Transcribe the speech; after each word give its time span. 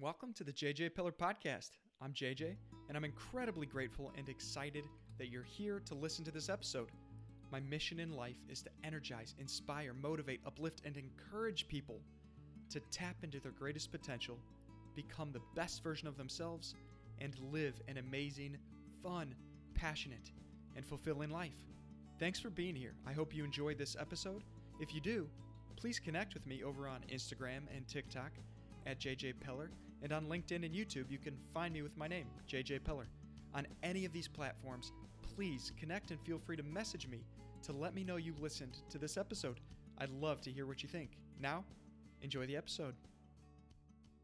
Welcome 0.00 0.32
to 0.34 0.44
the 0.44 0.52
JJ 0.52 0.94
Pillar 0.94 1.10
Podcast. 1.10 1.70
I'm 2.00 2.12
JJ, 2.12 2.54
and 2.86 2.96
I'm 2.96 3.02
incredibly 3.02 3.66
grateful 3.66 4.12
and 4.16 4.28
excited 4.28 4.84
that 5.18 5.26
you're 5.28 5.42
here 5.42 5.82
to 5.86 5.96
listen 5.96 6.24
to 6.24 6.30
this 6.30 6.48
episode. 6.48 6.90
My 7.50 7.58
mission 7.58 7.98
in 7.98 8.12
life 8.12 8.36
is 8.48 8.62
to 8.62 8.70
energize, 8.84 9.34
inspire, 9.40 9.92
motivate, 9.92 10.40
uplift, 10.46 10.82
and 10.84 10.96
encourage 10.96 11.66
people 11.66 12.00
to 12.70 12.78
tap 12.92 13.16
into 13.24 13.40
their 13.40 13.50
greatest 13.50 13.90
potential, 13.90 14.38
become 14.94 15.32
the 15.32 15.42
best 15.56 15.82
version 15.82 16.06
of 16.06 16.16
themselves, 16.16 16.76
and 17.20 17.36
live 17.50 17.74
an 17.88 17.96
amazing, 17.96 18.56
fun, 19.02 19.34
passionate, 19.74 20.30
and 20.76 20.86
fulfilling 20.86 21.30
life. 21.30 21.58
Thanks 22.20 22.38
for 22.38 22.50
being 22.50 22.76
here. 22.76 22.94
I 23.04 23.14
hope 23.14 23.34
you 23.34 23.44
enjoyed 23.44 23.78
this 23.78 23.96
episode. 23.98 24.44
If 24.78 24.94
you 24.94 25.00
do, 25.00 25.28
please 25.74 25.98
connect 25.98 26.34
with 26.34 26.46
me 26.46 26.62
over 26.62 26.86
on 26.86 27.00
Instagram 27.12 27.62
and 27.74 27.88
TikTok 27.88 28.30
at 28.86 29.00
JJ 29.00 29.40
Pillar, 29.40 29.72
and 30.02 30.12
on 30.12 30.26
LinkedIn 30.26 30.64
and 30.64 30.74
YouTube, 30.74 31.10
you 31.10 31.18
can 31.18 31.36
find 31.52 31.74
me 31.74 31.82
with 31.82 31.96
my 31.96 32.06
name, 32.06 32.26
JJ 32.48 32.84
Pillar. 32.84 33.06
On 33.54 33.66
any 33.82 34.04
of 34.04 34.12
these 34.12 34.28
platforms, 34.28 34.92
please 35.34 35.72
connect 35.76 36.10
and 36.10 36.20
feel 36.20 36.38
free 36.38 36.56
to 36.56 36.62
message 36.62 37.08
me 37.08 37.24
to 37.62 37.72
let 37.72 37.94
me 37.94 38.04
know 38.04 38.16
you 38.16 38.34
listened 38.40 38.78
to 38.90 38.98
this 38.98 39.16
episode. 39.16 39.60
I'd 39.98 40.10
love 40.10 40.40
to 40.42 40.50
hear 40.50 40.66
what 40.66 40.82
you 40.82 40.88
think. 40.88 41.18
Now, 41.40 41.64
enjoy 42.22 42.46
the 42.46 42.56
episode. 42.56 42.94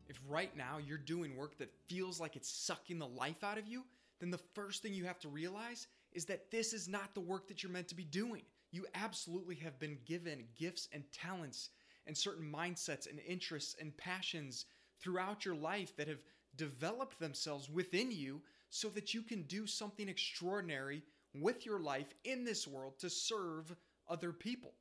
If 0.08 0.20
right 0.28 0.54
now 0.56 0.78
you're 0.78 0.98
doing 0.98 1.36
work 1.36 1.58
that 1.58 1.72
feels 1.88 2.20
like 2.20 2.36
it's 2.36 2.48
sucking 2.48 2.98
the 2.98 3.06
life 3.06 3.42
out 3.42 3.58
of 3.58 3.66
you, 3.66 3.84
then 4.20 4.30
the 4.30 4.40
first 4.54 4.82
thing 4.82 4.94
you 4.94 5.04
have 5.04 5.18
to 5.20 5.28
realize 5.28 5.88
is 6.12 6.24
that 6.26 6.50
this 6.50 6.72
is 6.72 6.88
not 6.88 7.14
the 7.14 7.20
work 7.20 7.48
that 7.48 7.62
you're 7.62 7.72
meant 7.72 7.88
to 7.88 7.94
be 7.94 8.04
doing. 8.04 8.42
You 8.70 8.86
absolutely 8.94 9.56
have 9.56 9.78
been 9.78 9.98
given 10.04 10.44
gifts 10.56 10.88
and 10.92 11.04
talents 11.12 11.70
and 12.06 12.16
certain 12.16 12.50
mindsets 12.50 13.08
and 13.08 13.18
interests 13.26 13.76
and 13.80 13.96
passions 13.96 14.66
throughout 15.04 15.44
your 15.44 15.54
life 15.54 15.94
that 15.96 16.08
have 16.08 16.22
developed 16.56 17.20
themselves 17.20 17.68
within 17.68 18.10
you 18.10 18.40
so 18.70 18.88
that 18.88 19.14
you 19.14 19.22
can 19.22 19.42
do 19.42 19.66
something 19.66 20.08
extraordinary 20.08 21.02
with 21.34 21.66
your 21.66 21.78
life 21.78 22.12
in 22.24 22.44
this 22.44 22.66
world 22.66 22.98
to 22.98 23.10
serve 23.10 23.74
other 24.08 24.32
people. 24.32 24.72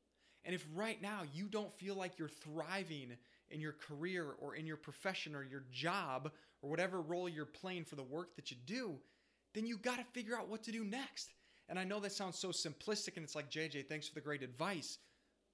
And 0.45 0.56
if 0.56 0.66
right 0.73 1.02
now 1.02 1.22
you 1.34 1.45
don't 1.45 1.72
feel 1.73 1.95
like 1.95 2.17
you're 2.17 2.28
thriving 2.28 3.16
in 3.50 3.62
your 3.62 3.73
career 3.73 4.34
or 4.39 4.56
in 4.56 4.66
your 4.66 4.78
profession 4.78 5.36
or 5.36 5.44
your 5.44 5.64
job 5.72 6.31
or 6.62 6.69
whatever 6.69 7.02
role 7.02 7.30
you're 7.30 7.45
playing 7.45 7.86
for 7.86 7.95
the 7.95 8.03
work 8.03 8.36
that 8.36 8.50
you 8.50 8.58
do, 8.66 8.95
then 9.53 9.66
you 9.66 9.78
got 9.78 9.97
to 9.97 10.06
figure 10.06 10.38
out 10.38 10.50
what 10.50 10.64
to 10.64 10.72
do 10.72 10.84
next. 10.84 11.34
And 11.69 11.80
I 11.80 11.84
know 11.84 12.00
that 12.00 12.12
sounds 12.12 12.38
so 12.38 12.50
simplistic 12.50 13.16
and 13.16 13.23
it's 13.23 13.36
like, 13.36 13.50
JJ, 13.50 13.88
thanks 13.88 14.08
for 14.08 14.16
the 14.16 14.22
great 14.22 14.44
advice. 14.44 14.97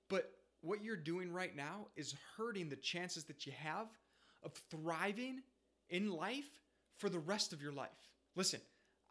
But 0.09 0.31
what 0.61 0.83
you're 0.83 0.95
doing 0.95 1.31
right 1.31 1.55
now 1.55 1.87
is 1.95 2.15
hurting 2.35 2.69
the 2.69 2.75
chances 2.75 3.25
that 3.25 3.45
you 3.45 3.53
have 3.57 3.87
of 4.43 4.53
thriving 4.69 5.41
in 5.89 6.11
life 6.11 6.49
for 6.97 7.09
the 7.09 7.19
rest 7.19 7.53
of 7.53 7.61
your 7.61 7.71
life. 7.71 7.89
Listen, 8.35 8.59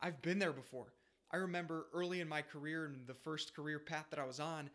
I've 0.01 0.21
been 0.23 0.39
there 0.39 0.53
before. 0.53 0.93
I 1.31 1.37
remember 1.37 1.87
early 1.93 2.21
in 2.21 2.29
my 2.29 2.43
career 2.43 2.87
and 2.87 3.07
the 3.07 3.15
first 3.15 3.55
career 3.55 3.79
path 3.79 4.07
that 4.11 4.19
I 4.19 4.25
was 4.25 4.41
on, 4.41 4.71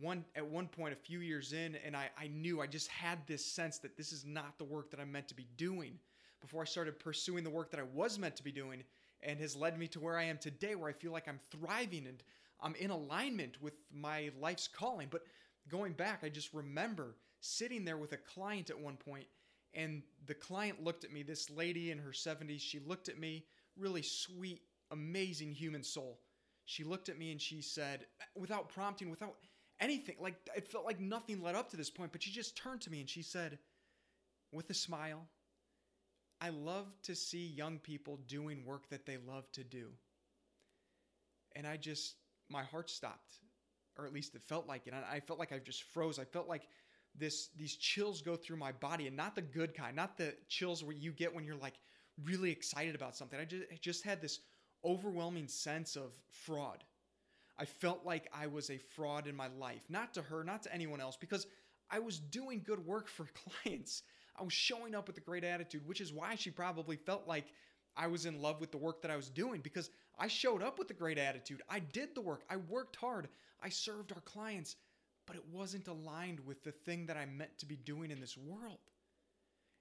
one 0.00 0.24
at 0.34 0.46
one 0.46 0.68
point 0.68 0.92
a 0.92 0.96
few 0.96 1.20
years 1.20 1.52
in, 1.52 1.76
and 1.84 1.96
I, 1.96 2.08
I 2.18 2.28
knew 2.28 2.60
I 2.60 2.66
just 2.66 2.88
had 2.88 3.18
this 3.26 3.44
sense 3.44 3.78
that 3.78 3.96
this 3.96 4.12
is 4.12 4.24
not 4.24 4.56
the 4.58 4.64
work 4.64 4.90
that 4.90 5.00
I'm 5.00 5.12
meant 5.12 5.28
to 5.28 5.34
be 5.34 5.46
doing 5.56 5.98
before 6.40 6.62
I 6.62 6.64
started 6.64 6.98
pursuing 6.98 7.44
the 7.44 7.50
work 7.50 7.70
that 7.70 7.80
I 7.80 7.84
was 7.94 8.18
meant 8.18 8.36
to 8.36 8.44
be 8.44 8.52
doing 8.52 8.82
and 9.22 9.38
has 9.40 9.56
led 9.56 9.78
me 9.78 9.86
to 9.88 10.00
where 10.00 10.16
I 10.16 10.24
am 10.24 10.38
today, 10.38 10.74
where 10.74 10.88
I 10.88 10.94
feel 10.94 11.12
like 11.12 11.28
I'm 11.28 11.40
thriving 11.50 12.06
and 12.06 12.22
I'm 12.62 12.74
in 12.76 12.90
alignment 12.90 13.60
with 13.60 13.74
my 13.92 14.30
life's 14.40 14.68
calling. 14.68 15.08
But 15.10 15.24
going 15.68 15.92
back, 15.92 16.20
I 16.22 16.28
just 16.28 16.54
remember 16.54 17.16
sitting 17.40 17.84
there 17.84 17.98
with 17.98 18.12
a 18.12 18.16
client 18.16 18.70
at 18.70 18.78
one 18.78 18.96
point, 18.96 19.26
and 19.74 20.02
the 20.26 20.34
client 20.34 20.82
looked 20.82 21.04
at 21.04 21.12
me, 21.12 21.22
this 21.22 21.50
lady 21.50 21.90
in 21.90 21.98
her 21.98 22.10
70s, 22.10 22.60
she 22.60 22.80
looked 22.80 23.08
at 23.08 23.18
me, 23.18 23.44
really 23.76 24.02
sweet, 24.02 24.62
amazing 24.90 25.52
human 25.52 25.82
soul. 25.82 26.20
She 26.64 26.84
looked 26.84 27.08
at 27.08 27.18
me 27.18 27.32
and 27.32 27.40
she 27.40 27.62
said, 27.62 28.06
without 28.36 28.68
prompting, 28.68 29.10
without 29.10 29.36
anything, 29.80 30.16
like 30.20 30.34
it 30.56 30.68
felt 30.68 30.84
like 30.84 31.00
nothing 31.00 31.42
led 31.42 31.54
up 31.54 31.70
to 31.70 31.76
this 31.76 31.90
point, 31.90 32.12
but 32.12 32.22
she 32.22 32.30
just 32.30 32.56
turned 32.56 32.80
to 32.82 32.90
me 32.90 33.00
and 33.00 33.08
she 33.08 33.22
said, 33.22 33.58
with 34.52 34.68
a 34.70 34.74
smile, 34.74 35.26
I 36.40 36.48
love 36.50 36.86
to 37.04 37.14
see 37.14 37.46
young 37.46 37.78
people 37.78 38.18
doing 38.26 38.64
work 38.64 38.88
that 38.90 39.06
they 39.06 39.18
love 39.18 39.50
to 39.52 39.64
do. 39.64 39.88
And 41.54 41.66
I 41.66 41.76
just, 41.76 42.14
my 42.48 42.62
heart 42.62 42.90
stopped 42.90 43.38
or 44.00 44.06
at 44.06 44.12
least 44.12 44.34
it 44.34 44.42
felt 44.48 44.66
like 44.66 44.86
it. 44.86 44.94
I 44.94 45.20
felt 45.20 45.38
like 45.38 45.52
I 45.52 45.58
just 45.58 45.82
froze. 45.82 46.18
I 46.18 46.24
felt 46.24 46.48
like 46.48 46.62
this 47.18 47.48
these 47.56 47.76
chills 47.76 48.22
go 48.22 48.36
through 48.36 48.56
my 48.56 48.72
body, 48.72 49.06
and 49.06 49.16
not 49.16 49.34
the 49.34 49.42
good 49.42 49.74
kind, 49.74 49.96
not 49.96 50.16
the 50.16 50.34
chills 50.48 50.84
where 50.84 50.94
you 50.96 51.12
get 51.12 51.34
when 51.34 51.44
you're 51.44 51.56
like 51.56 51.74
really 52.24 52.50
excited 52.50 52.94
about 52.94 53.16
something. 53.16 53.38
I 53.38 53.44
just 53.44 53.64
I 53.72 53.78
just 53.80 54.04
had 54.04 54.20
this 54.20 54.40
overwhelming 54.84 55.48
sense 55.48 55.96
of 55.96 56.12
fraud. 56.30 56.84
I 57.58 57.66
felt 57.66 58.06
like 58.06 58.30
I 58.32 58.46
was 58.46 58.70
a 58.70 58.78
fraud 58.78 59.26
in 59.26 59.36
my 59.36 59.48
life, 59.48 59.82
not 59.90 60.14
to 60.14 60.22
her, 60.22 60.42
not 60.42 60.62
to 60.62 60.74
anyone 60.74 61.00
else, 61.00 61.16
because 61.16 61.46
I 61.90 61.98
was 61.98 62.18
doing 62.18 62.62
good 62.64 62.84
work 62.86 63.08
for 63.08 63.26
clients. 63.62 64.02
I 64.38 64.42
was 64.42 64.52
showing 64.52 64.94
up 64.94 65.06
with 65.06 65.18
a 65.18 65.22
great 65.22 65.44
attitude, 65.44 65.86
which 65.86 66.00
is 66.00 66.12
why 66.12 66.36
she 66.36 66.50
probably 66.50 66.96
felt 66.96 67.28
like 67.28 67.46
I 67.96 68.06
was 68.06 68.24
in 68.24 68.40
love 68.40 68.60
with 68.60 68.70
the 68.70 68.78
work 68.78 69.02
that 69.02 69.10
I 69.10 69.16
was 69.16 69.28
doing 69.28 69.60
because 69.60 69.90
I 70.18 70.28
showed 70.28 70.62
up 70.62 70.78
with 70.78 70.90
a 70.90 70.94
great 70.94 71.18
attitude. 71.18 71.62
I 71.68 71.80
did 71.80 72.14
the 72.14 72.20
work. 72.22 72.44
I 72.48 72.56
worked 72.56 72.96
hard. 72.96 73.28
I 73.62 73.68
served 73.68 74.12
our 74.12 74.20
clients, 74.22 74.76
but 75.30 75.36
it 75.36 75.44
wasn't 75.52 75.86
aligned 75.86 76.40
with 76.40 76.64
the 76.64 76.72
thing 76.72 77.06
that 77.06 77.16
I 77.16 77.24
meant 77.24 77.56
to 77.58 77.66
be 77.66 77.76
doing 77.76 78.10
in 78.10 78.18
this 78.18 78.36
world. 78.36 78.80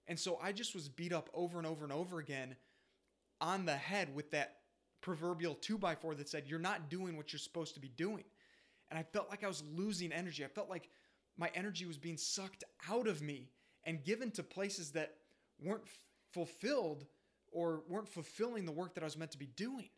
And 0.08 0.20
so 0.20 0.38
I 0.44 0.52
just 0.52 0.76
was 0.76 0.88
beat 0.88 1.12
up 1.12 1.28
over 1.34 1.58
and 1.58 1.66
over 1.66 1.84
and 1.84 1.92
over 1.92 2.20
again 2.20 2.56
on 3.42 3.66
the 3.66 3.76
head 3.76 4.14
with 4.14 4.30
that 4.30 4.58
proverbial 5.02 5.56
two 5.56 5.80
by 5.80 5.96
four 5.96 6.14
that 6.14 6.30
said, 6.30 6.44
You're 6.46 6.60
not 6.60 6.88
doing 6.88 7.18
what 7.18 7.34
you're 7.34 7.40
supposed 7.40 7.74
to 7.74 7.80
be 7.80 7.88
doing. 7.88 8.26
And 8.92 9.00
I 9.00 9.02
felt 9.02 9.32
like 9.32 9.44
I 9.44 9.48
was 9.48 9.64
losing 9.76 10.12
energy. 10.12 10.46
I 10.46 10.50
felt 10.50 10.70
like 10.70 10.88
my 11.36 11.50
energy 11.56 11.88
was 11.88 11.98
being 11.98 12.18
sucked 12.18 12.64
out 12.88 13.08
of 13.08 13.24
me 13.24 13.50
and 13.86 14.04
given 14.04 14.30
to 14.34 14.44
places 14.44 14.92
that 14.92 15.16
weren't 15.60 15.88
fulfilled 16.32 17.08
or 17.52 17.82
weren't 17.90 18.08
fulfilling 18.08 18.68
the 18.68 18.72
work 18.72 18.94
that 18.94 19.02
I 19.02 19.08
was 19.08 19.18
meant 19.18 19.32
to 19.32 19.40
be 19.40 19.50
doing. 19.56 19.90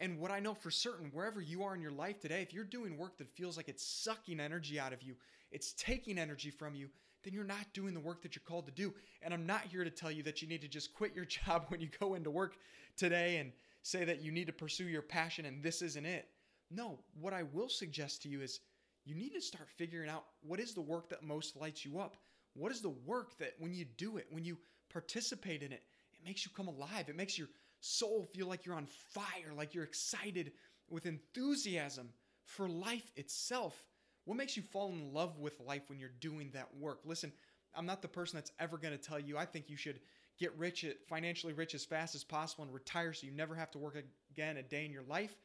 And 0.00 0.18
what 0.18 0.30
I 0.30 0.40
know 0.40 0.54
for 0.54 0.70
certain, 0.70 1.10
wherever 1.12 1.40
you 1.40 1.62
are 1.62 1.74
in 1.74 1.80
your 1.80 1.92
life 1.92 2.20
today, 2.20 2.42
if 2.42 2.52
you're 2.52 2.64
doing 2.64 2.96
work 2.96 3.16
that 3.18 3.30
feels 3.30 3.56
like 3.56 3.68
it's 3.68 3.86
sucking 3.86 4.40
energy 4.40 4.78
out 4.78 4.92
of 4.92 5.02
you, 5.02 5.14
it's 5.52 5.72
taking 5.74 6.18
energy 6.18 6.50
from 6.50 6.74
you, 6.74 6.88
then 7.22 7.32
you're 7.32 7.44
not 7.44 7.72
doing 7.72 7.94
the 7.94 8.00
work 8.00 8.22
that 8.22 8.34
you're 8.34 8.42
called 8.46 8.66
to 8.66 8.72
do. 8.72 8.92
And 9.22 9.32
I'm 9.32 9.46
not 9.46 9.62
here 9.62 9.84
to 9.84 9.90
tell 9.90 10.10
you 10.10 10.22
that 10.24 10.42
you 10.42 10.48
need 10.48 10.60
to 10.62 10.68
just 10.68 10.94
quit 10.94 11.14
your 11.14 11.24
job 11.46 11.66
when 11.68 11.80
you 11.80 11.88
go 12.00 12.14
into 12.14 12.30
work 12.30 12.56
today 12.96 13.38
and 13.38 13.52
say 13.82 14.04
that 14.04 14.22
you 14.22 14.32
need 14.32 14.46
to 14.46 14.52
pursue 14.52 14.84
your 14.84 15.02
passion 15.02 15.44
and 15.44 15.62
this 15.62 15.80
isn't 15.82 16.06
it. 16.06 16.28
No, 16.70 16.98
what 17.20 17.32
I 17.32 17.44
will 17.44 17.68
suggest 17.68 18.22
to 18.22 18.28
you 18.28 18.40
is 18.40 18.60
you 19.04 19.14
need 19.14 19.34
to 19.34 19.40
start 19.40 19.68
figuring 19.76 20.08
out 20.08 20.24
what 20.42 20.58
is 20.58 20.74
the 20.74 20.80
work 20.80 21.08
that 21.10 21.22
most 21.22 21.56
lights 21.56 21.84
you 21.84 21.98
up. 21.98 22.16
What 22.54 22.72
is 22.72 22.80
the 22.80 22.94
work 23.04 23.36
that 23.38 23.54
when 23.58 23.74
you 23.74 23.84
do 23.96 24.16
it, 24.16 24.26
when 24.30 24.44
you 24.44 24.58
participate 24.90 25.62
in 25.62 25.72
it, 25.72 25.82
it 26.12 26.24
makes 26.24 26.44
you 26.44 26.50
come 26.56 26.68
alive. 26.68 27.08
It 27.08 27.16
makes 27.16 27.38
your 27.38 27.48
soul 27.84 28.28
feel 28.32 28.46
like 28.46 28.64
you're 28.64 28.74
on 28.74 28.86
fire, 28.86 29.52
like 29.56 29.74
you're 29.74 29.84
excited 29.84 30.52
with 30.88 31.06
enthusiasm 31.06 32.08
for 32.44 32.68
life 32.68 33.12
itself. 33.16 33.84
What 34.24 34.36
makes 34.36 34.56
you 34.56 34.62
fall 34.62 34.88
in 34.88 35.12
love 35.12 35.38
with 35.38 35.60
life 35.60 35.82
when 35.88 35.98
you're 35.98 36.10
doing 36.20 36.50
that 36.54 36.68
work? 36.78 37.00
Listen, 37.04 37.32
I'm 37.74 37.86
not 37.86 38.00
the 38.00 38.08
person 38.08 38.38
that's 38.38 38.52
ever 38.58 38.78
going 38.78 38.96
to 38.96 39.02
tell 39.02 39.20
you 39.20 39.36
I 39.36 39.44
think 39.44 39.68
you 39.68 39.76
should 39.76 40.00
get 40.38 40.56
rich 40.58 40.84
financially 41.08 41.52
rich 41.52 41.74
as 41.74 41.84
fast 41.84 42.14
as 42.14 42.24
possible 42.24 42.64
and 42.64 42.72
retire 42.72 43.12
so 43.12 43.26
you 43.26 43.32
never 43.32 43.54
have 43.54 43.70
to 43.72 43.78
work 43.78 43.96
again 44.32 44.56
a 44.56 44.62
day 44.62 44.84
in 44.84 44.92
your 44.92 45.04
life. 45.04 45.36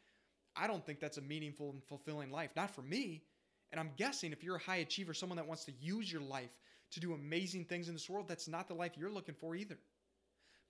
I 0.56 0.68
don't 0.68 0.86
think 0.86 1.00
that's 1.00 1.18
a 1.18 1.22
meaningful 1.22 1.72
and 1.72 1.84
fulfilling 1.84 2.32
life. 2.32 2.52
Not 2.56 2.72
for 2.72 2.82
me. 2.82 3.22
And 3.72 3.80
I'm 3.80 3.92
guessing 3.98 4.32
if 4.32 4.44
you're 4.44 4.56
a 4.56 4.60
high 4.60 4.78
achiever, 4.78 5.14
someone 5.14 5.38
that 5.38 5.48
wants 5.48 5.66
to 5.66 5.74
use 5.80 6.12
your 6.12 6.22
life 6.22 6.58
to 6.92 7.00
do 7.00 7.14
amazing 7.14 7.66
things 7.66 7.88
in 7.88 7.94
this 7.94 8.10
world, 8.10 8.28
that's 8.28 8.48
not 8.48 8.68
the 8.68 8.74
life 8.74 8.94
you're 8.98 9.12
looking 9.12 9.36
for 9.36 9.56
either 9.56 9.78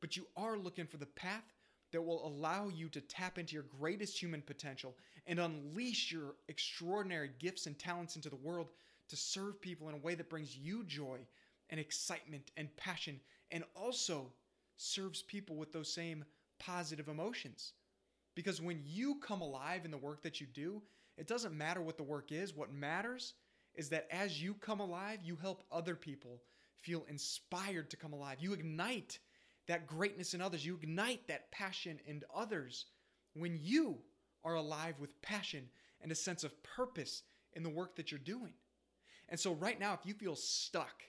but 0.02 0.16
you 0.16 0.26
are 0.36 0.58
looking 0.58 0.86
for 0.86 0.98
the 0.98 1.06
path 1.06 1.44
that 1.92 2.02
will 2.02 2.26
allow 2.26 2.70
you 2.70 2.90
to 2.90 3.02
tap 3.02 3.38
into 3.38 3.54
your 3.54 3.66
greatest 3.80 4.22
human 4.22 4.42
potential 4.42 4.96
and 5.28 5.40
unleash 5.40 6.12
your 6.12 6.36
extraordinary 6.48 7.32
gifts 7.40 7.66
and 7.66 7.78
talents 7.78 8.16
into 8.16 8.30
the 8.30 8.36
world 8.36 8.70
to 9.10 9.16
serve 9.16 9.62
people 9.62 9.90
in 9.90 9.96
a 9.96 10.00
way 10.00 10.16
that 10.16 10.30
brings 10.30 10.56
you 10.56 10.84
joy 10.84 11.20
and 11.70 11.80
excitement 11.80 12.52
and 12.58 12.76
passion 12.78 13.20
and 13.52 13.64
also 13.76 14.32
serves 14.78 15.22
people 15.24 15.56
with 15.56 15.72
those 15.72 15.92
same 15.92 16.24
positive 16.60 17.08
emotions. 17.08 17.74
Because 18.36 18.62
when 18.62 18.82
you 18.86 19.16
come 19.16 19.42
alive 19.42 19.86
in 19.86 19.92
the 19.92 19.98
work 19.98 20.22
that 20.24 20.40
you 20.40 20.48
do, 20.48 20.82
it 21.18 21.28
doesn't 21.28 21.58
matter 21.58 21.82
what 21.82 21.98
the 21.98 22.04
work 22.04 22.32
is. 22.32 22.56
What 22.56 22.72
matters 22.72 23.34
is 23.76 23.90
that 23.90 24.08
as 24.12 24.42
you 24.42 24.54
come 24.54 24.80
alive, 24.80 25.20
you 25.24 25.36
help 25.36 25.64
other 25.72 25.96
people 25.96 26.42
feel 26.82 27.06
inspired 27.10 27.90
to 27.90 27.98
come 27.98 28.14
alive. 28.14 28.38
You 28.40 28.54
ignite 28.54 29.20
that 29.70 29.86
greatness 29.86 30.34
in 30.34 30.42
others. 30.42 30.66
You 30.66 30.78
ignite 30.82 31.28
that 31.28 31.52
passion 31.52 32.00
in 32.08 32.24
others 32.36 32.86
when 33.36 33.58
you 33.62 34.00
are 34.44 34.56
alive 34.56 34.96
with 35.00 35.22
passion 35.22 35.70
and 36.02 36.12
a 36.12 36.16
sense 36.16 36.44
of 36.44 36.64
purpose 36.64 37.22
in 37.54 37.62
the 37.62 37.70
work 37.70 37.96
that 37.96 38.12
you're 38.12 38.20
doing. 38.20 38.54
And 39.30 39.40
so, 39.40 39.54
right 39.54 39.80
now, 39.80 39.94
if 39.94 40.06
you 40.06 40.16
feel 40.16 40.36
stuck, 40.36 41.04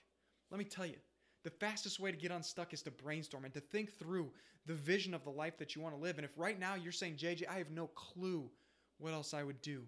let 0.50 0.58
me 0.58 0.66
tell 0.66 0.84
you, 0.84 0.96
the 1.42 1.50
fastest 1.50 2.00
way 2.00 2.10
to 2.10 2.18
get 2.18 2.30
unstuck 2.30 2.74
is 2.74 2.82
to 2.82 2.90
brainstorm 2.90 3.46
and 3.46 3.54
to 3.54 3.60
think 3.60 3.94
through 3.98 4.30
the 4.66 4.74
vision 4.74 5.14
of 5.14 5.24
the 5.24 5.30
life 5.30 5.56
that 5.56 5.74
you 5.74 5.80
want 5.80 5.94
to 5.94 6.00
live. 6.00 6.18
And 6.18 6.24
if 6.26 6.36
right 6.36 6.60
now 6.60 6.74
you're 6.74 6.92
saying, 6.92 7.16
JJ, 7.16 7.48
I 7.48 7.54
have 7.54 7.70
no 7.70 7.86
clue 7.86 8.50
what 8.98 9.14
else 9.14 9.32
I 9.32 9.42
would 9.42 9.62
do, 9.62 9.84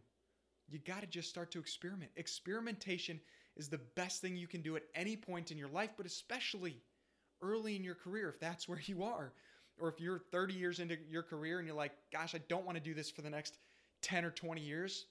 you 0.71 0.79
got 0.79 1.03
to 1.03 1.07
just 1.07 1.29
start 1.29 1.51
to 1.51 1.59
experiment. 1.59 2.11
Experimentation 2.17 3.21
is 3.55 3.69
the 3.69 3.81
best 3.97 4.23
thing 4.23 4.35
you 4.35 4.47
can 4.47 4.63
do 4.63 4.77
at 4.77 4.85
any 4.95 5.15
point 5.15 5.51
in 5.51 5.59
your 5.59 5.69
life, 5.69 5.91
but 5.99 6.07
especially 6.07 6.81
early 7.43 7.77
in 7.77 7.85
your 7.85 7.95
career, 7.95 8.29
if 8.29 8.41
that's 8.41 8.69
where 8.69 8.81
you 8.85 9.03
are. 9.03 9.33
Or 9.79 9.89
if 9.89 10.01
you're 10.01 10.21
30 10.31 10.55
years 10.55 10.81
into 10.81 10.97
your 11.11 11.23
career 11.23 11.59
and 11.59 11.67
you're 11.67 11.77
like, 11.77 11.93
gosh, 12.13 12.35
I 12.35 12.41
don't 12.49 12.65
want 12.65 12.77
to 12.77 12.83
do 12.83 12.95
this 12.95 13.11
for 13.11 13.23
the 13.23 13.31
next 13.31 13.59
10 14.03 14.25
or 14.25 14.31
20 14.31 14.61
years, 14.61 15.07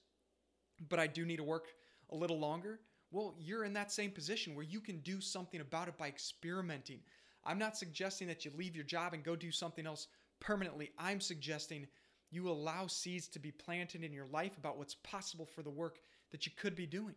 but 0.88 0.98
I 0.98 1.06
do 1.06 1.24
need 1.24 1.36
to 1.36 1.44
work 1.44 1.66
a 2.10 2.16
little 2.16 2.38
longer. 2.38 2.80
Well, 3.10 3.34
you're 3.38 3.64
in 3.64 3.74
that 3.74 3.92
same 3.92 4.10
position 4.10 4.54
where 4.54 4.64
you 4.64 4.80
can 4.80 4.98
do 5.00 5.20
something 5.20 5.60
about 5.60 5.88
it 5.88 5.98
by 5.98 6.08
experimenting. 6.08 7.00
I'm 7.44 7.58
not 7.58 7.76
suggesting 7.76 8.28
that 8.28 8.44
you 8.44 8.52
leave 8.56 8.76
your 8.76 8.84
job 8.84 9.12
and 9.14 9.22
go 9.22 9.36
do 9.36 9.50
something 9.50 9.86
else 9.86 10.06
permanently. 10.40 10.90
I'm 10.98 11.20
suggesting 11.20 11.86
you 12.30 12.48
allow 12.48 12.86
seeds 12.86 13.28
to 13.28 13.38
be 13.38 13.50
planted 13.50 14.02
in 14.02 14.12
your 14.12 14.26
life 14.26 14.56
about 14.56 14.78
what's 14.78 14.94
possible 14.94 15.44
for 15.44 15.62
the 15.62 15.70
work 15.70 15.98
that 16.30 16.46
you 16.46 16.52
could 16.56 16.74
be 16.74 16.86
doing. 16.86 17.14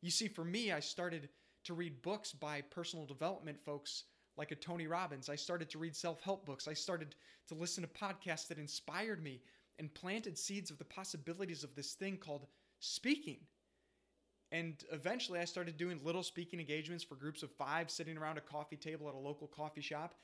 You 0.00 0.10
see, 0.10 0.28
for 0.28 0.44
me, 0.44 0.72
I 0.72 0.80
started 0.80 1.28
to 1.64 1.74
read 1.74 2.00
books 2.02 2.32
by 2.32 2.62
personal 2.62 3.04
development 3.04 3.58
folks 3.64 4.04
like 4.38 4.52
a 4.52 4.56
Tony 4.56 4.86
Robbins. 4.86 5.28
I 5.28 5.36
started 5.36 5.68
to 5.70 5.78
read 5.78 5.96
self 5.96 6.22
help 6.22 6.46
books. 6.46 6.68
I 6.68 6.72
started 6.72 7.14
to 7.48 7.54
listen 7.54 7.82
to 7.82 7.88
podcasts 7.88 8.46
that 8.48 8.58
inspired 8.58 9.22
me 9.22 9.42
and 9.78 9.92
planted 9.92 10.38
seeds 10.38 10.70
of 10.70 10.78
the 10.78 10.84
possibilities 10.84 11.64
of 11.64 11.74
this 11.74 11.92
thing 11.92 12.16
called 12.16 12.46
speaking. 12.78 13.38
And 14.50 14.82
eventually, 14.92 15.40
I 15.40 15.44
started 15.44 15.76
doing 15.76 16.00
little 16.02 16.22
speaking 16.22 16.60
engagements 16.60 17.04
for 17.04 17.16
groups 17.16 17.42
of 17.42 17.50
five 17.50 17.90
sitting 17.90 18.16
around 18.16 18.38
a 18.38 18.42
coffee 18.42 18.76
table 18.76 19.08
at 19.08 19.14
a 19.14 19.18
local 19.18 19.48
coffee 19.48 19.82
shop 19.82 20.14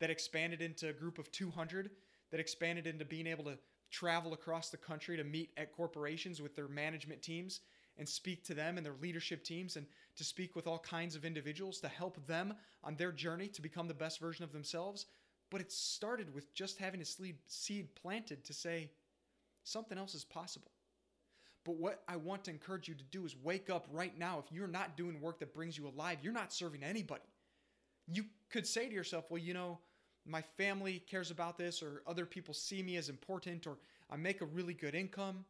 that 0.00 0.10
expanded 0.10 0.62
into 0.62 0.88
a 0.88 0.92
group 0.92 1.18
of 1.18 1.30
200, 1.30 1.90
that 2.30 2.40
expanded 2.40 2.86
into 2.86 3.04
being 3.04 3.26
able 3.26 3.44
to 3.44 3.58
travel 3.90 4.32
across 4.32 4.70
the 4.70 4.76
country 4.76 5.16
to 5.16 5.24
meet 5.24 5.50
at 5.56 5.72
corporations 5.72 6.42
with 6.42 6.56
their 6.56 6.68
management 6.68 7.22
teams 7.22 7.60
and 7.98 8.08
speak 8.08 8.44
to 8.44 8.54
them 8.54 8.76
and 8.76 8.86
their 8.86 8.94
leadership 9.00 9.44
teams 9.44 9.76
and 9.76 9.86
to 10.18 10.24
speak 10.24 10.54
with 10.54 10.66
all 10.66 10.78
kinds 10.78 11.16
of 11.16 11.24
individuals 11.24 11.80
to 11.80 11.88
help 11.88 12.24
them 12.26 12.54
on 12.84 12.96
their 12.96 13.12
journey 13.12 13.48
to 13.48 13.62
become 13.62 13.88
the 13.88 13.94
best 13.94 14.20
version 14.20 14.44
of 14.44 14.52
themselves. 14.52 15.06
But 15.50 15.60
it 15.60 15.72
started 15.72 16.34
with 16.34 16.52
just 16.54 16.78
having 16.78 17.00
a 17.00 17.04
seed 17.46 17.88
planted 17.94 18.44
to 18.44 18.52
say 18.52 18.90
something 19.64 19.96
else 19.96 20.14
is 20.14 20.24
possible. 20.24 20.70
But 21.64 21.76
what 21.76 22.02
I 22.06 22.16
want 22.16 22.44
to 22.44 22.50
encourage 22.50 22.88
you 22.88 22.94
to 22.94 23.04
do 23.04 23.24
is 23.24 23.34
wake 23.42 23.70
up 23.70 23.86
right 23.90 24.16
now. 24.18 24.42
If 24.44 24.52
you're 24.52 24.68
not 24.68 24.96
doing 24.96 25.20
work 25.20 25.38
that 25.40 25.54
brings 25.54 25.76
you 25.76 25.88
alive, 25.88 26.18
you're 26.22 26.32
not 26.32 26.52
serving 26.52 26.82
anybody. 26.82 27.22
You 28.06 28.24
could 28.50 28.66
say 28.66 28.88
to 28.88 28.94
yourself, 28.94 29.30
well, 29.30 29.38
you 29.38 29.54
know, 29.54 29.78
my 30.26 30.42
family 30.56 31.02
cares 31.10 31.30
about 31.30 31.56
this, 31.56 31.82
or 31.82 32.02
other 32.06 32.26
people 32.26 32.52
see 32.52 32.82
me 32.82 32.96
as 32.96 33.08
important, 33.08 33.66
or 33.66 33.78
I 34.10 34.16
make 34.16 34.40
a 34.40 34.46
really 34.46 34.74
good 34.74 34.94
income 34.94 35.44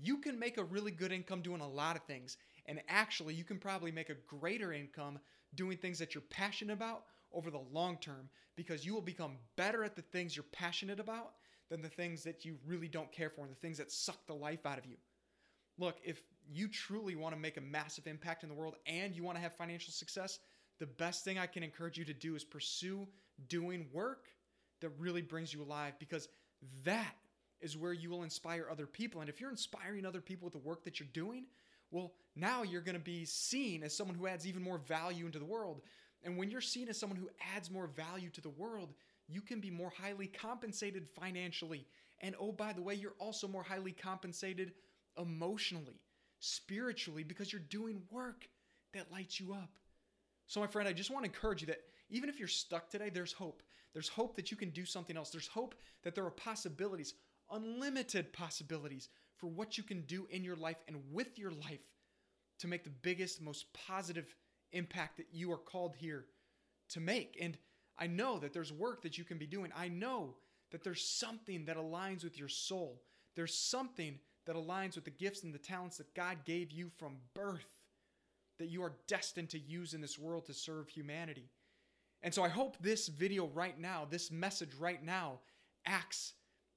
you 0.00 0.18
can 0.18 0.38
make 0.38 0.58
a 0.58 0.64
really 0.64 0.90
good 0.90 1.12
income 1.12 1.40
doing 1.40 1.60
a 1.60 1.68
lot 1.68 1.96
of 1.96 2.02
things. 2.02 2.36
And 2.66 2.80
actually, 2.88 3.34
you 3.34 3.44
can 3.44 3.58
probably 3.58 3.92
make 3.92 4.10
a 4.10 4.14
greater 4.26 4.72
income 4.72 5.18
doing 5.54 5.76
things 5.76 5.98
that 5.98 6.14
you're 6.14 6.22
passionate 6.30 6.72
about 6.72 7.04
over 7.32 7.50
the 7.50 7.60
long 7.72 7.98
term 7.98 8.28
because 8.56 8.86
you 8.86 8.94
will 8.94 9.02
become 9.02 9.36
better 9.56 9.84
at 9.84 9.96
the 9.96 10.02
things 10.02 10.36
you're 10.36 10.44
passionate 10.52 11.00
about 11.00 11.32
than 11.70 11.82
the 11.82 11.88
things 11.88 12.22
that 12.24 12.44
you 12.44 12.56
really 12.66 12.88
don't 12.88 13.10
care 13.12 13.30
for 13.30 13.42
and 13.42 13.50
the 13.50 13.60
things 13.60 13.78
that 13.78 13.90
suck 13.90 14.26
the 14.26 14.34
life 14.34 14.64
out 14.66 14.78
of 14.78 14.86
you. 14.86 14.96
Look, 15.78 15.96
if 16.04 16.22
you 16.52 16.68
truly 16.68 17.16
want 17.16 17.34
to 17.34 17.40
make 17.40 17.56
a 17.56 17.60
massive 17.60 18.06
impact 18.06 18.42
in 18.42 18.48
the 18.48 18.54
world 18.54 18.76
and 18.86 19.14
you 19.14 19.24
want 19.24 19.36
to 19.36 19.42
have 19.42 19.54
financial 19.54 19.92
success, 19.92 20.38
the 20.78 20.86
best 20.86 21.24
thing 21.24 21.38
I 21.38 21.46
can 21.46 21.62
encourage 21.62 21.98
you 21.98 22.04
to 22.04 22.14
do 22.14 22.36
is 22.36 22.44
pursue 22.44 23.08
doing 23.48 23.86
work 23.92 24.26
that 24.80 24.90
really 24.98 25.22
brings 25.22 25.52
you 25.52 25.62
alive 25.62 25.94
because 25.98 26.28
that 26.84 27.14
is 27.60 27.76
where 27.76 27.92
you 27.92 28.10
will 28.10 28.22
inspire 28.22 28.68
other 28.70 28.86
people. 28.86 29.20
And 29.20 29.30
if 29.30 29.40
you're 29.40 29.50
inspiring 29.50 30.04
other 30.04 30.20
people 30.20 30.44
with 30.44 30.52
the 30.52 30.68
work 30.68 30.84
that 30.84 31.00
you're 31.00 31.08
doing, 31.12 31.46
well, 31.90 32.12
now 32.36 32.62
you're 32.62 32.80
going 32.80 32.96
to 32.96 33.00
be 33.00 33.24
seen 33.24 33.82
as 33.82 33.96
someone 33.96 34.16
who 34.16 34.26
adds 34.26 34.46
even 34.46 34.62
more 34.62 34.78
value 34.78 35.26
into 35.26 35.38
the 35.38 35.44
world. 35.44 35.82
And 36.22 36.36
when 36.36 36.50
you're 36.50 36.60
seen 36.60 36.88
as 36.88 36.98
someone 36.98 37.18
who 37.18 37.28
adds 37.54 37.70
more 37.70 37.86
value 37.86 38.30
to 38.30 38.40
the 38.40 38.50
world, 38.50 38.94
you 39.28 39.40
can 39.40 39.60
be 39.60 39.70
more 39.70 39.92
highly 39.96 40.26
compensated 40.26 41.06
financially. 41.08 41.86
And 42.20 42.34
oh, 42.40 42.52
by 42.52 42.72
the 42.72 42.82
way, 42.82 42.94
you're 42.94 43.14
also 43.18 43.46
more 43.46 43.62
highly 43.62 43.92
compensated 43.92 44.72
emotionally, 45.18 46.00
spiritually, 46.40 47.22
because 47.22 47.52
you're 47.52 47.62
doing 47.68 48.02
work 48.10 48.48
that 48.94 49.12
lights 49.12 49.38
you 49.38 49.52
up. 49.52 49.70
So, 50.46 50.60
my 50.60 50.66
friend, 50.66 50.88
I 50.88 50.92
just 50.92 51.10
want 51.10 51.24
to 51.24 51.30
encourage 51.30 51.60
you 51.60 51.66
that 51.68 51.80
even 52.10 52.28
if 52.28 52.38
you're 52.38 52.48
stuck 52.48 52.90
today, 52.90 53.10
there's 53.10 53.32
hope. 53.32 53.62
There's 53.92 54.08
hope 54.08 54.36
that 54.36 54.50
you 54.50 54.56
can 54.56 54.70
do 54.70 54.84
something 54.84 55.16
else. 55.16 55.30
There's 55.30 55.46
hope 55.46 55.74
that 56.02 56.14
there 56.14 56.24
are 56.24 56.30
possibilities 56.30 57.14
unlimited 57.50 58.32
possibilities 58.32 59.08
for 59.36 59.46
what 59.48 59.76
you 59.76 59.84
can 59.84 60.02
do 60.02 60.26
in 60.30 60.44
your 60.44 60.56
life 60.56 60.76
and 60.88 60.96
with 61.12 61.38
your 61.38 61.50
life 61.50 61.80
to 62.60 62.68
make 62.68 62.84
the 62.84 62.90
biggest, 62.90 63.42
most 63.42 63.72
positive 63.72 64.34
impact 64.72 65.16
that 65.16 65.28
you 65.32 65.52
are 65.52 65.58
called 65.58 65.94
here 65.96 66.24
to 66.90 67.00
make. 67.00 67.36
And 67.40 67.56
I 67.98 68.06
know 68.06 68.38
that 68.38 68.52
there's 68.52 68.72
work 68.72 69.02
that 69.02 69.18
you 69.18 69.24
can 69.24 69.38
be 69.38 69.46
doing. 69.46 69.72
I 69.76 69.88
know 69.88 70.34
that 70.70 70.82
there's 70.82 71.04
something 71.06 71.64
that 71.66 71.76
aligns 71.76 72.24
with 72.24 72.38
your 72.38 72.48
soul. 72.48 73.02
There's 73.36 73.54
something 73.54 74.18
that 74.46 74.56
aligns 74.56 74.94
with 74.94 75.04
the 75.04 75.10
gifts 75.10 75.42
and 75.42 75.54
the 75.54 75.58
talents 75.58 75.96
that 75.98 76.14
God 76.14 76.38
gave 76.44 76.70
you 76.70 76.90
from 76.98 77.16
birth 77.34 77.80
that 78.58 78.68
you 78.68 78.82
are 78.82 78.92
destined 79.08 79.50
to 79.50 79.58
use 79.58 79.94
in 79.94 80.00
this 80.00 80.18
world 80.18 80.46
to 80.46 80.54
serve 80.54 80.88
humanity. 80.88 81.50
And 82.22 82.32
so 82.32 82.42
I 82.42 82.48
hope 82.48 82.76
this 82.80 83.08
video 83.08 83.48
right 83.48 83.78
now, 83.78 84.06
this 84.08 84.30
message 84.30 84.74
right 84.78 85.04
now, 85.04 85.40
acts 85.86 86.34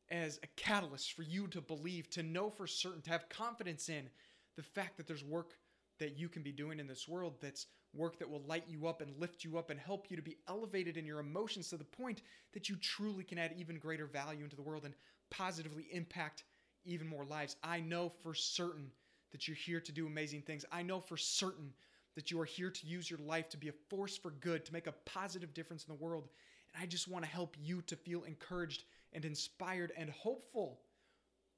as 0.10 0.40
a 0.44 0.48
catalyst 0.56 1.14
for 1.14 1.24
you 1.24 1.48
to 1.48 1.62
believe, 1.62 2.10
to 2.12 2.24
know 2.24 2.50
for 2.50 2.68
certain, 2.68 3.02
to 3.02 3.10
have 3.10 3.30
confidence 3.30 3.90
in 3.90 4.10
the 4.56 4.64
fact 4.64 4.98
that 4.98 5.08
there's 5.08 5.24
work 5.24 5.54
that 6.00 6.18
you 6.18 6.30
can 6.30 6.44
be 6.44 6.52
doing 6.52 6.80
in 6.80 6.88
this 6.88 7.08
world 7.08 7.36
that's 7.42 7.68
work 7.94 8.20
that 8.20 8.30
will 8.30 8.44
light 8.48 8.66
you 8.68 8.88
up 8.88 9.02
and 9.02 9.20
lift 9.20 9.44
you 9.44 9.58
up 9.58 9.70
and 9.70 9.80
help 9.80 10.08
you 10.10 10.16
to 10.16 10.22
be 10.22 10.38
elevated 10.48 10.98
in 10.98 11.06
your 11.06 11.20
emotions 11.20 11.70
to 11.70 11.78
the 11.78 11.84
point 11.84 12.22
that 12.54 12.70
you 12.70 12.76
truly 12.76 13.24
can 13.24 13.38
add 13.38 13.54
even 13.58 13.80
greater 13.80 14.06
value 14.06 14.44
into 14.44 14.56
the 14.56 14.62
world 14.62 14.86
and 14.86 14.94
positively 15.30 15.88
impact 15.92 16.44
even 16.86 17.08
more 17.08 17.26
lives. 17.26 17.56
I 17.64 17.80
know 17.80 18.12
for 18.22 18.34
certain 18.34 18.92
that 19.32 19.48
you're 19.48 19.56
here 19.56 19.82
to 19.82 19.92
do 19.92 20.08
amazing 20.08 20.42
things. 20.42 20.66
I 20.72 20.84
know 20.84 21.00
for 21.00 21.18
certain 21.18 21.74
that 22.16 22.32
you 22.32 22.40
are 22.40 22.46
here 22.46 22.70
to 22.70 22.88
use 22.88 23.10
your 23.10 23.20
life 23.20 23.50
to 23.50 23.58
be 23.58 23.70
a 23.70 23.74
force 23.90 24.18
for 24.18 24.32
good, 24.32 24.66
to 24.66 24.74
make 24.74 24.88
a 24.88 24.94
positive 25.06 25.54
difference 25.54 25.86
in 25.86 25.96
the 25.96 26.04
world. 26.04 26.30
And 26.74 26.84
I 26.84 26.86
just 26.86 27.08
want 27.08 27.26
to 27.26 27.32
help 27.32 27.56
you 27.60 27.82
to 27.84 27.96
feel 27.96 28.24
encouraged 28.24 28.86
and 29.18 29.26
inspired 29.26 29.92
and 29.98 30.12
hopeful 30.12 30.80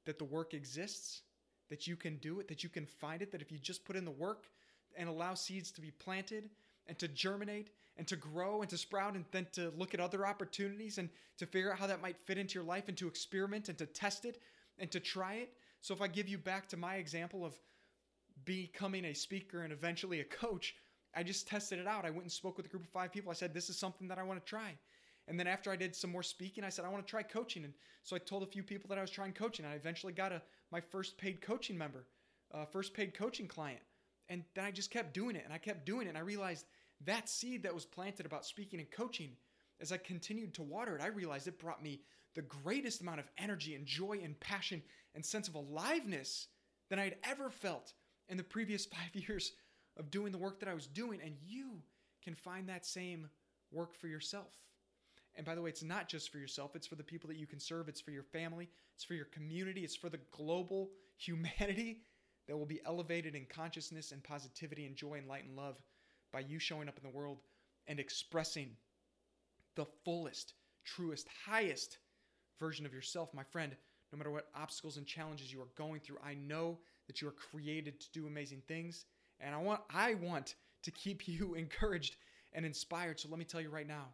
that 0.05 0.17
the 0.17 0.23
work 0.23 0.53
exists, 0.53 1.23
that 1.69 1.87
you 1.87 1.97
can 1.97 2.15
do 2.19 2.39
it, 2.39 2.47
that 2.47 2.63
you 2.63 2.69
can 2.69 2.85
find 2.85 3.21
it, 3.21 3.33
that 3.33 3.41
if 3.41 3.51
you 3.51 3.59
just 3.59 3.83
put 3.83 3.97
in 3.97 4.05
the 4.05 4.11
work 4.11 4.45
and 4.97 5.09
allow 5.09 5.33
seeds 5.33 5.69
to 5.69 5.81
be 5.81 5.91
planted 5.91 6.49
and 6.87 6.97
to 6.97 7.09
germinate 7.09 7.71
and 7.97 8.07
to 8.07 8.15
grow 8.15 8.61
and 8.61 8.69
to 8.69 8.77
sprout 8.77 9.13
and 9.15 9.25
then 9.31 9.45
to 9.51 9.73
look 9.77 9.93
at 9.93 9.99
other 9.99 10.25
opportunities 10.25 10.99
and 10.99 11.09
to 11.37 11.45
figure 11.45 11.69
out 11.69 11.77
how 11.77 11.85
that 11.85 12.01
might 12.01 12.15
fit 12.25 12.37
into 12.37 12.55
your 12.55 12.63
life 12.63 12.87
and 12.87 12.97
to 12.97 13.09
experiment 13.09 13.67
and 13.67 13.77
to 13.77 13.85
test 13.85 14.23
it 14.23 14.41
and 14.77 14.89
to 14.89 15.01
try 15.01 15.33
it. 15.33 15.51
So 15.81 15.93
if 15.93 16.01
I 16.01 16.07
give 16.07 16.29
you 16.29 16.37
back 16.37 16.69
to 16.69 16.77
my 16.77 16.95
example 16.95 17.43
of 17.43 17.53
becoming 18.45 19.03
a 19.03 19.13
speaker 19.13 19.63
and 19.63 19.73
eventually 19.73 20.21
a 20.21 20.23
coach, 20.23 20.75
I 21.13 21.23
just 21.23 21.45
tested 21.45 21.77
it 21.77 21.87
out. 21.87 22.05
I 22.05 22.09
went 22.09 22.23
and 22.23 22.31
spoke 22.31 22.55
with 22.55 22.67
a 22.67 22.69
group 22.69 22.83
of 22.83 22.89
five 22.89 23.11
people. 23.11 23.31
I 23.31 23.33
said, 23.33 23.53
This 23.53 23.69
is 23.69 23.77
something 23.77 24.07
that 24.07 24.17
I 24.17 24.23
want 24.23 24.39
to 24.39 24.49
try. 24.49 24.77
And 25.29 25.39
then 25.39 25.47
after 25.47 25.71
I 25.71 25.75
did 25.75 25.95
some 25.95 26.11
more 26.11 26.23
speaking, 26.23 26.63
I 26.63 26.69
said, 26.69 26.85
I 26.85 26.89
want 26.89 27.05
to 27.05 27.09
try 27.09 27.21
coaching. 27.21 27.63
And 27.63 27.73
so 28.03 28.15
I 28.15 28.19
told 28.19 28.41
a 28.41 28.47
few 28.47 28.63
people 28.63 28.89
that 28.89 28.97
I 28.97 29.01
was 29.01 29.11
trying 29.11 29.31
coaching. 29.33 29.63
I 29.63 29.75
eventually 29.75 30.11
got 30.11 30.31
a 30.31 30.41
my 30.71 30.81
first 30.81 31.17
paid 31.17 31.39
coaching 31.39 31.77
member, 31.77 32.07
uh, 32.53 32.65
first 32.65 32.93
paid 32.93 33.13
coaching 33.13 33.47
client. 33.47 33.81
And 34.27 34.43
then 34.55 34.65
I 34.65 34.71
just 34.71 34.91
kept 34.91 35.13
doing 35.13 35.35
it 35.35 35.43
and 35.45 35.53
I 35.53 35.59
kept 35.59 35.85
doing 35.85 36.07
it. 36.07 36.09
And 36.09 36.17
I 36.17 36.21
realized 36.21 36.65
that 37.05 37.29
seed 37.29 37.63
that 37.63 37.73
was 37.73 37.85
planted 37.85 38.25
about 38.25 38.45
speaking 38.45 38.79
and 38.79 38.89
coaching, 38.89 39.31
as 39.79 39.91
I 39.91 39.97
continued 39.97 40.53
to 40.55 40.63
water 40.63 40.95
it, 40.95 41.01
I 41.01 41.07
realized 41.07 41.47
it 41.47 41.59
brought 41.59 41.81
me 41.81 42.01
the 42.35 42.41
greatest 42.41 43.01
amount 43.01 43.19
of 43.19 43.29
energy 43.37 43.75
and 43.75 43.85
joy 43.85 44.19
and 44.23 44.39
passion 44.39 44.81
and 45.15 45.25
sense 45.25 45.47
of 45.47 45.55
aliveness 45.55 46.47
than 46.89 46.99
I 46.99 47.05
had 47.05 47.15
ever 47.23 47.49
felt 47.49 47.93
in 48.27 48.37
the 48.37 48.43
previous 48.43 48.85
five 48.85 49.15
years 49.15 49.53
of 49.97 50.11
doing 50.11 50.31
the 50.31 50.37
work 50.37 50.59
that 50.59 50.69
I 50.69 50.73
was 50.73 50.87
doing. 50.87 51.19
And 51.23 51.35
you 51.45 51.81
can 52.23 52.35
find 52.35 52.67
that 52.69 52.85
same 52.85 53.29
work 53.71 53.95
for 53.95 54.07
yourself. 54.07 54.53
And 55.35 55.45
by 55.45 55.55
the 55.55 55.61
way, 55.61 55.69
it's 55.69 55.83
not 55.83 56.09
just 56.09 56.31
for 56.31 56.37
yourself, 56.37 56.75
it's 56.75 56.87
for 56.87 56.95
the 56.95 57.03
people 57.03 57.27
that 57.29 57.37
you 57.37 57.47
can 57.47 57.59
serve, 57.59 57.87
it's 57.87 58.01
for 58.01 58.11
your 58.11 58.23
family, 58.23 58.69
it's 58.95 59.03
for 59.03 59.13
your 59.13 59.25
community, 59.25 59.83
it's 59.83 59.95
for 59.95 60.09
the 60.09 60.19
global 60.31 60.89
humanity 61.17 62.01
that 62.47 62.57
will 62.57 62.65
be 62.65 62.81
elevated 62.85 63.35
in 63.35 63.45
consciousness 63.45 64.11
and 64.11 64.23
positivity 64.23 64.85
and 64.85 64.95
joy 64.95 65.13
and 65.13 65.27
light 65.27 65.45
and 65.45 65.55
love 65.55 65.75
by 66.33 66.39
you 66.39 66.59
showing 66.59 66.87
up 66.87 66.97
in 66.97 67.09
the 67.09 67.15
world 67.15 67.39
and 67.87 67.99
expressing 67.99 68.71
the 69.75 69.85
fullest, 70.03 70.53
truest, 70.83 71.27
highest 71.45 71.99
version 72.59 72.85
of 72.85 72.93
yourself, 72.93 73.33
my 73.33 73.43
friend. 73.43 73.75
No 74.11 74.17
matter 74.17 74.31
what 74.31 74.49
obstacles 74.55 74.97
and 74.97 75.05
challenges 75.05 75.53
you 75.53 75.61
are 75.61 75.69
going 75.75 75.99
through, 75.99 76.17
I 76.25 76.33
know 76.33 76.79
that 77.07 77.21
you 77.21 77.27
are 77.27 77.35
created 77.51 77.99
to 77.99 78.11
do 78.11 78.27
amazing 78.27 78.63
things, 78.67 79.05
and 79.39 79.53
I 79.53 79.59
want 79.59 79.81
I 79.93 80.15
want 80.15 80.55
to 80.83 80.91
keep 80.91 81.27
you 81.27 81.53
encouraged 81.53 82.17
and 82.53 82.65
inspired. 82.65 83.19
So 83.19 83.29
let 83.29 83.39
me 83.39 83.45
tell 83.45 83.61
you 83.61 83.69
right 83.69 83.87
now 83.87 84.07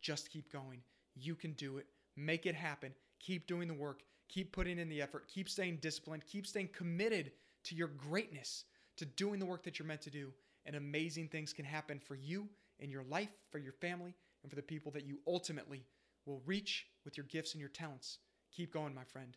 just 0.00 0.30
keep 0.30 0.52
going. 0.52 0.80
You 1.14 1.34
can 1.34 1.52
do 1.52 1.78
it. 1.78 1.86
Make 2.16 2.46
it 2.46 2.54
happen. 2.54 2.92
Keep 3.18 3.46
doing 3.46 3.68
the 3.68 3.74
work. 3.74 4.02
Keep 4.28 4.52
putting 4.52 4.78
in 4.78 4.88
the 4.88 5.02
effort. 5.02 5.28
Keep 5.28 5.48
staying 5.48 5.78
disciplined. 5.80 6.24
Keep 6.26 6.46
staying 6.46 6.68
committed 6.68 7.32
to 7.64 7.74
your 7.74 7.88
greatness, 7.88 8.64
to 8.96 9.04
doing 9.04 9.38
the 9.38 9.46
work 9.46 9.62
that 9.64 9.78
you're 9.78 9.88
meant 9.88 10.02
to 10.02 10.10
do. 10.10 10.32
And 10.66 10.76
amazing 10.76 11.28
things 11.28 11.52
can 11.52 11.64
happen 11.64 11.98
for 11.98 12.14
you 12.14 12.48
in 12.78 12.90
your 12.90 13.04
life, 13.04 13.30
for 13.50 13.58
your 13.58 13.72
family, 13.72 14.14
and 14.42 14.50
for 14.50 14.56
the 14.56 14.62
people 14.62 14.92
that 14.92 15.04
you 15.04 15.18
ultimately 15.26 15.84
will 16.26 16.42
reach 16.46 16.86
with 17.04 17.16
your 17.16 17.26
gifts 17.26 17.52
and 17.52 17.60
your 17.60 17.70
talents. 17.70 18.18
Keep 18.52 18.72
going, 18.72 18.94
my 18.94 19.04
friend. 19.04 19.36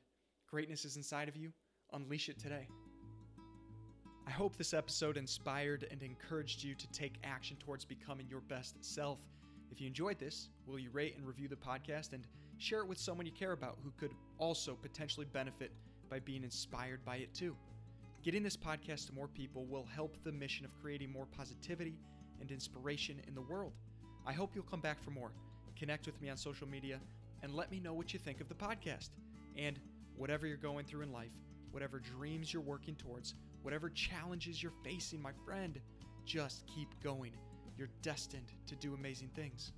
Greatness 0.49 0.85
is 0.85 0.97
inside 0.97 1.27
of 1.27 1.35
you. 1.35 1.51
Unleash 1.93 2.29
it 2.29 2.39
today. 2.39 2.67
I 4.25 4.31
hope 4.31 4.55
this 4.55 4.73
episode 4.73 5.17
inspired 5.17 5.85
and 5.91 6.01
encouraged 6.01 6.63
you 6.63 6.75
to 6.75 6.87
take 6.91 7.19
action 7.23 7.57
towards 7.57 7.83
becoming 7.83 8.27
your 8.29 8.41
best 8.41 8.83
self. 8.83 9.19
If 9.71 9.81
you 9.81 9.87
enjoyed 9.87 10.19
this, 10.19 10.49
will 10.67 10.79
you 10.79 10.89
rate 10.91 11.15
and 11.17 11.27
review 11.27 11.47
the 11.47 11.55
podcast 11.55 12.13
and 12.13 12.25
share 12.57 12.79
it 12.79 12.87
with 12.87 12.97
someone 12.97 13.25
you 13.25 13.31
care 13.31 13.51
about 13.51 13.77
who 13.83 13.91
could 13.99 14.11
also 14.37 14.77
potentially 14.81 15.25
benefit 15.33 15.71
by 16.09 16.19
being 16.19 16.43
inspired 16.43 17.03
by 17.05 17.17
it 17.17 17.33
too? 17.33 17.55
Getting 18.23 18.43
this 18.43 18.55
podcast 18.55 19.07
to 19.07 19.13
more 19.13 19.27
people 19.27 19.65
will 19.65 19.85
help 19.85 20.17
the 20.23 20.31
mission 20.31 20.65
of 20.65 20.71
creating 20.81 21.11
more 21.11 21.25
positivity 21.25 21.97
and 22.39 22.51
inspiration 22.51 23.21
in 23.27 23.35
the 23.35 23.41
world. 23.41 23.73
I 24.25 24.33
hope 24.33 24.51
you'll 24.55 24.63
come 24.63 24.79
back 24.79 25.03
for 25.03 25.11
more. 25.11 25.31
Connect 25.77 26.05
with 26.05 26.21
me 26.21 26.29
on 26.29 26.37
social 26.37 26.67
media 26.67 26.99
and 27.41 27.53
let 27.53 27.69
me 27.69 27.79
know 27.79 27.93
what 27.93 28.13
you 28.13 28.19
think 28.19 28.39
of 28.39 28.47
the 28.47 28.55
podcast. 28.55 29.09
And 29.57 29.79
whatever 30.15 30.47
you're 30.47 30.57
going 30.57 30.85
through 30.85 31.01
in 31.01 31.11
life, 31.11 31.33
whatever 31.71 31.99
dreams 31.99 32.53
you're 32.53 32.61
working 32.61 32.95
towards, 32.95 33.33
whatever 33.61 33.89
challenges 33.89 34.63
you're 34.63 34.71
facing, 34.83 35.21
my 35.21 35.31
friend, 35.45 35.79
just 36.25 36.65
keep 36.67 36.87
going. 37.03 37.33
You're 37.77 37.89
destined 38.01 38.53
to 38.67 38.75
do 38.75 38.93
amazing 38.93 39.29
things. 39.35 39.73